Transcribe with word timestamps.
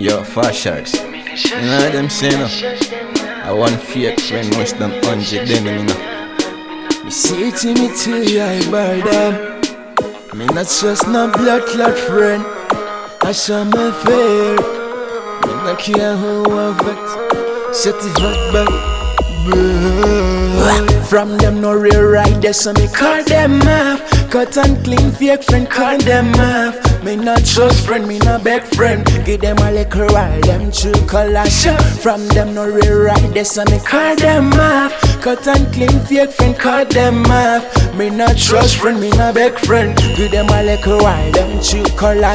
Yo, 0.00 0.22
Fashalz. 0.22 0.94
You 0.96 1.60
know 1.60 1.76
what 1.76 1.92
them 1.92 2.08
saying? 2.08 2.48
I 3.44 3.52
want 3.52 3.78
fake 3.82 4.18
friend 4.18 4.48
worse 4.56 4.72
than 4.72 4.92
hundred 5.04 5.50
enemy. 5.50 5.82
No? 5.84 7.04
Me 7.04 7.10
see 7.10 7.48
it 7.48 7.62
in 7.66 7.74
me 7.74 7.88
too, 7.94 8.40
I 8.40 8.64
bar 8.70 8.96
them. 8.96 9.60
Me 10.38 10.46
not 10.46 10.68
just 10.72 11.06
no 11.06 11.30
blood 11.30 11.66
clot 11.68 11.98
friend. 11.98 12.42
I 13.24 13.32
saw 13.32 13.62
my 13.62 13.92
fear. 14.00 14.56
Me 15.44 15.52
not 15.68 15.78
care 15.78 16.16
who 16.16 16.44
I 16.48 16.72
vex. 16.80 17.78
Set 17.78 17.96
it 18.00 18.14
back 18.16 18.40
back. 18.54 18.70
From 21.10 21.36
them 21.36 21.60
no 21.60 21.74
real 21.74 22.04
right 22.04 22.40
there, 22.40 22.54
so 22.54 22.72
me 22.72 22.88
call 22.88 23.22
them 23.24 23.60
up. 23.68 24.00
Cut 24.30 24.56
and 24.58 24.82
clean, 24.84 25.10
fake 25.10 25.42
friend, 25.42 25.68
cut 25.68 26.02
them 26.02 26.32
off. 26.36 27.02
Me 27.02 27.16
not 27.16 27.44
trust 27.44 27.84
friend, 27.84 28.06
me 28.06 28.18
not 28.20 28.44
beg 28.44 28.62
friend. 28.62 29.04
Give 29.24 29.40
them 29.40 29.58
a 29.58 29.72
little 29.72 30.06
while, 30.06 30.40
them 30.42 30.70
true 30.70 30.94
show. 31.48 31.76
From 32.00 32.28
them 32.28 32.54
no 32.54 32.64
real 32.68 33.00
right 33.00 33.34
there, 33.34 33.44
so 33.44 33.64
me 33.64 33.80
call 33.80 34.14
them 34.14 34.52
off. 34.52 34.92
Cut 35.20 35.46
and 35.48 35.66
clean, 35.72 35.98
fake 36.06 36.30
friend, 36.30 36.56
cut 36.56 36.90
them 36.90 37.24
off. 37.26 37.64
Me 37.96 38.08
not 38.08 38.36
trust 38.36 38.76
friend, 38.76 39.00
me 39.00 39.10
not 39.10 39.34
beg 39.34 39.58
friend. 39.58 39.96
Give 40.16 40.30
them 40.30 40.48
a 40.48 40.62
little 40.62 40.98
while, 40.98 41.32
them 41.32 41.60
true 41.60 41.84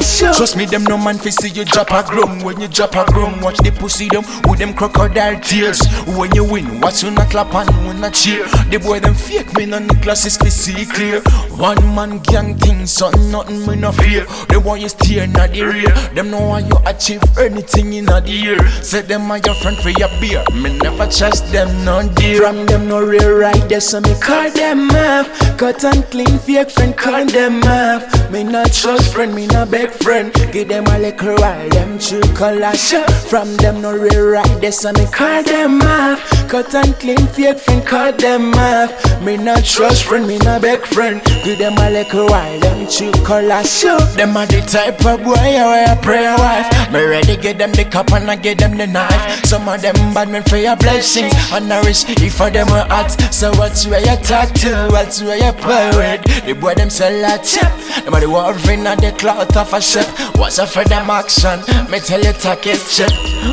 show. 0.01 0.33
Trust 0.33 0.57
me, 0.57 0.65
them 0.65 0.83
no 0.83 0.97
man 0.97 1.17
fi 1.17 1.29
see 1.29 1.49
you 1.49 1.63
drop 1.63 1.91
a 1.91 2.03
grum. 2.03 2.41
When 2.41 2.59
you 2.59 2.67
drop 2.67 2.95
a 2.95 3.05
grum, 3.05 3.39
watch 3.39 3.57
the 3.59 3.71
pussy 3.71 4.09
them 4.09 4.23
with 4.49 4.59
them 4.59 4.73
crocodile 4.73 5.39
tears. 5.39 5.79
When 6.17 6.35
you 6.35 6.43
win, 6.43 6.81
watch 6.81 7.03
you 7.03 7.11
not 7.11 7.29
clap 7.29 7.53
and 7.55 7.84
when 7.95 8.01
not 8.01 8.13
cheer. 8.13 8.45
The 8.69 8.79
boy 8.79 8.99
them 8.99 9.15
fake 9.15 9.55
me, 9.55 9.65
none 9.65 9.87
the 9.87 9.95
classes 9.95 10.37
fi 10.37 10.49
see 10.49 10.85
clear. 10.85 11.21
One 11.57 11.81
man 11.95 12.19
gang 12.19 12.57
thing, 12.57 12.85
so 12.85 13.09
nothing 13.31 13.65
me 13.65 13.75
no 13.75 13.91
fear. 13.91 14.25
The 14.49 14.59
boy 14.63 14.79
is 14.79 14.91
steer 14.91 15.27
not 15.27 15.51
the 15.51 15.63
rear. 15.63 15.91
Them 16.13 16.31
know 16.31 16.51
how 16.51 16.57
you 16.57 16.77
achieve 16.85 17.21
anything 17.37 17.93
in 17.93 18.05
the 18.05 18.21
year. 18.25 18.59
Say 18.81 19.01
them 19.01 19.29
are 19.31 19.37
your 19.39 19.55
friend 19.55 19.77
for 19.77 19.89
your 19.89 20.09
beer. 20.19 20.43
Me 20.53 20.77
never 20.79 21.07
trust 21.07 21.51
them, 21.51 21.69
no 21.85 22.07
dear. 22.15 22.41
From 22.41 22.65
them 22.65 22.87
no 22.87 23.01
real 23.01 23.31
right 23.37 23.69
there, 23.69 23.81
so 23.81 24.01
me 24.01 24.13
call 24.19 24.49
them 24.51 24.89
up. 24.91 25.27
Cut 25.57 25.83
and 25.83 26.03
clean, 26.05 26.39
fake 26.39 26.71
friend, 26.71 26.95
call 26.97 27.25
them 27.25 27.63
up. 27.63 28.03
Me 28.31 28.43
not 28.43 28.71
trust 28.73 29.13
friend, 29.13 29.33
me 29.33 29.47
not 29.47 29.71
beg 29.71 29.91
friend. 29.91 30.33
Give 30.51 30.67
them 30.67 30.85
a 30.87 30.99
little 30.99 31.35
while, 31.35 31.69
them 31.69 31.99
true 31.99 32.21
color 32.33 32.75
show. 32.75 33.05
From 33.29 33.55
them 33.57 33.81
no 33.81 33.95
right 33.95 34.61
there, 34.61 34.71
so 34.71 34.91
me 34.93 35.05
call 35.07 35.43
them 35.43 35.81
off. 35.81 36.19
Cut 36.49 36.73
and 36.75 36.93
clean, 36.95 37.25
fake 37.27 37.59
friend, 37.59 37.85
call 37.85 38.11
them 38.13 38.53
off. 38.53 38.91
Me 39.21 39.37
not 39.37 39.63
trust 39.63 40.03
friend, 40.05 40.27
me 40.27 40.37
not 40.39 40.61
beg 40.61 40.85
friend. 40.85 41.21
Give 41.43 41.57
them 41.57 41.77
a 41.77 41.89
little 41.89 42.27
while, 42.27 42.59
them 42.59 42.87
true 42.87 43.11
color 43.23 43.63
show. 43.63 43.99
Them 44.17 44.35
are 44.35 44.45
the 44.45 44.61
type 44.61 45.05
of 45.05 45.23
boy 45.23 45.33
I 45.33 45.93
a 45.93 46.01
prayer 46.01 46.35
wife. 46.37 46.91
Me 46.91 47.03
ready 47.03 47.37
get 47.37 47.57
them 47.57 47.71
the 47.71 47.85
cup 47.85 48.11
and 48.11 48.29
I 48.29 48.35
get 48.35 48.57
them 48.57 48.77
the 48.77 48.87
knife. 48.87 49.45
Some 49.45 49.67
of 49.69 49.81
them 49.81 49.95
bad 50.13 50.29
men 50.29 50.43
for 50.43 50.57
your 50.57 50.75
blessings 50.75 51.33
and 51.51 51.69
nourish 51.69 52.03
if 52.09 52.41
of 52.41 52.53
them 52.53 52.69
are 52.69 52.87
hot. 52.87 53.11
So 53.33 53.51
what's 53.53 53.85
where 53.87 53.99
you 53.99 54.15
talk 54.23 54.51
to? 54.65 54.87
What's 54.91 55.21
where 55.21 55.37
you 55.37 55.53
with? 55.97 56.45
The 56.45 56.53
boy 56.53 56.75
them 56.75 56.89
sell 56.89 57.13
a 57.13 57.37
chip. 57.43 57.69
Them 58.03 58.14
are 58.15 58.21
the 58.21 58.29
warring 58.29 58.87
and 58.87 59.01
the 59.01 59.11
clout 59.13 59.55
of 59.57 59.73
a 59.73 59.81
ship. 59.81 60.07
What's 60.37 60.59
up 60.59 60.69
for 60.69 60.83
them 60.85 61.09
action? 61.09 61.59
Me 61.91 61.99
tell 61.99 62.21
you 62.21 62.31
talk 62.33 62.65
is 62.67 62.95
chip. 62.95 63.09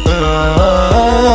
Uh. 0.06 1.32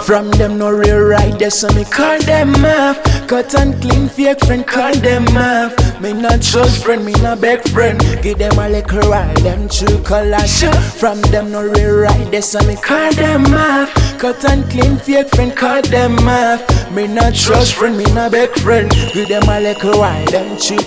From 0.00 0.30
them 0.30 0.58
no 0.58 0.70
real 0.70 1.08
there, 1.38 1.50
so 1.50 1.68
me 1.74 1.84
call 1.84 2.18
them 2.20 2.64
off. 2.64 3.02
Cut 3.26 3.54
and 3.56 3.80
clean, 3.82 4.08
fake 4.08 4.40
friend, 4.44 4.66
call 4.66 4.94
them 4.94 5.26
off. 5.36 5.74
Me 6.00 6.12
not 6.12 6.42
trust 6.42 6.84
friend, 6.84 7.06
me 7.06 7.12
not 7.22 7.40
beg 7.40 7.66
friend. 7.70 7.98
Give 8.22 8.36
them 8.36 8.58
a 8.58 8.68
little 8.68 9.08
while, 9.08 9.34
them 9.36 9.66
true 9.68 10.04
show. 10.46 10.72
From 10.72 11.20
them 11.32 11.52
no 11.52 11.62
real 11.62 11.96
right 12.00 12.30
there, 12.30 12.42
so 12.42 12.60
me 12.66 12.76
call 12.76 13.12
them 13.14 13.46
off. 13.54 13.92
Cut 14.18 14.44
and 14.44 14.68
clean, 14.70 14.98
fake 14.98 15.30
friend, 15.34 15.56
call 15.56 15.80
them 15.82 16.18
off. 16.28 16.60
Me 16.92 17.06
not 17.06 17.34
trust 17.34 17.74
friend, 17.74 17.96
me 17.96 18.04
not 18.12 18.32
beg 18.32 18.50
friend. 18.60 18.90
Give 19.14 19.28
them 19.28 19.48
a 19.48 19.58
little 19.58 19.98
while, 19.98 20.24
them 20.26 20.58
true 20.58 20.78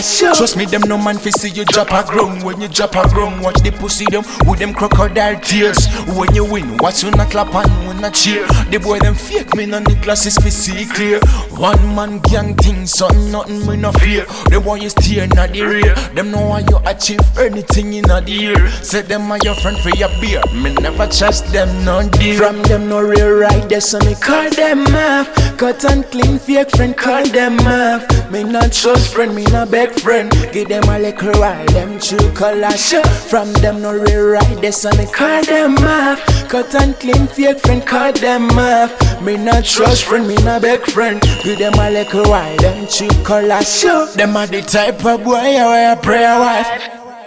show. 0.00 0.32
Trust 0.34 0.56
me, 0.56 0.64
them 0.64 0.82
no 0.88 0.96
man 0.96 1.18
fi 1.18 1.30
see 1.30 1.50
you 1.50 1.64
drop 1.66 1.90
a 1.92 2.02
grum. 2.10 2.40
When 2.40 2.60
you 2.60 2.68
drop 2.68 2.94
a 2.96 3.06
grum, 3.08 3.42
watch 3.42 3.60
the 3.62 3.70
pussy 3.70 4.06
them 4.06 4.24
with 4.46 4.60
them 4.60 4.72
crocodile 4.72 5.38
tears. 5.40 5.86
When 6.16 6.34
you 6.34 6.44
win, 6.44 6.78
watch 6.78 7.02
you 7.02 7.10
not 7.10 7.30
clap 7.30 7.54
and 7.54 7.86
when 7.86 8.00
not 8.00 8.14
cheer. 8.14 8.46
The 8.70 8.78
boy 8.78 8.98
them 8.98 9.14
fake 9.14 9.54
me, 9.54 9.66
none 9.66 9.84
the 9.84 9.94
glasses 9.96 10.36
fi 10.36 10.48
see 10.48 10.86
clear. 10.86 11.20
One 11.58 11.94
man 11.94 12.18
gang 12.18 12.56
thing, 12.56 12.84
so 12.86 13.06
nothing 13.30 13.64
me 13.66 13.76
no 13.76 13.92
fear. 13.92 14.26
The 14.50 14.60
boy 14.60 14.80
is 14.80 14.92
steer 14.92 15.26
not 15.28 15.52
the 15.52 15.62
rear. 15.62 15.94
Them 16.14 16.30
know 16.30 16.50
how 16.50 16.58
you 16.58 16.78
achieve 16.84 17.20
anything 17.38 17.94
in 17.94 18.02
the 18.04 18.22
year. 18.26 18.70
Say 18.82 19.02
them 19.02 19.30
are 19.30 19.38
your 19.42 19.54
friend 19.54 19.78
for 19.78 19.90
your 19.90 20.10
beer. 20.20 20.42
Me 20.52 20.74
never 20.74 21.06
trust 21.06 21.46
them, 21.52 21.84
no 21.84 22.08
dear. 22.08 22.36
From 22.36 22.62
them 22.64 22.88
no 22.88 23.00
real 23.00 23.30
right 23.30 23.68
there, 23.68 23.80
so 23.80 23.98
me 24.00 24.14
call 24.16 24.50
them 24.50 24.86
off. 24.94 25.28
Cut 25.56 25.84
and 25.84 26.04
clean, 26.06 26.38
fake 26.38 26.70
friend, 26.70 26.96
call 26.96 27.24
them 27.26 27.58
off. 27.60 28.02
Me 28.30 28.42
not 28.42 28.72
trust 28.72 29.14
friend, 29.14 29.34
me 29.34 29.44
not 29.44 29.70
beg 29.70 29.92
friend. 30.00 30.30
Give 30.52 30.68
them 30.68 30.82
a 30.88 30.98
little 30.98 31.40
while, 31.40 31.64
them 31.66 32.00
true 32.00 32.18
show. 32.76 33.02
From 33.02 33.52
them 33.54 33.80
no 33.80 33.94
right 33.96 34.60
there, 34.60 34.72
so 34.72 34.90
me 34.96 35.06
call 35.06 35.42
them 35.44 35.76
off. 35.78 36.20
Cut 36.48 36.74
and 36.74 36.98
clean, 36.98 37.26
fake 37.28 37.60
friend, 37.60 37.86
call 37.86 38.12
them 38.12 38.50
off. 38.58 39.22
Me 39.22 39.36
not 39.36 39.64
trust 39.64 40.04
friend, 40.04 40.26
me 40.26 40.34
not 40.44 40.62
beg 40.62 40.80
friend. 40.82 41.22
Give 41.42 41.58
them 41.58 41.74
a 41.74 41.90
little 41.90 42.24
while, 42.24 42.56
them 42.56 42.86
true 42.88 43.08
show. 43.62 44.06
Them 44.16 44.36
are 44.36 44.46
the 44.46 44.62
type 44.62 45.04
of 45.04 45.22
boy 45.22 45.34
I 45.34 45.64
wear 45.66 45.92
a 45.92 45.96
prayer 45.96 46.38
wife. 46.38 47.03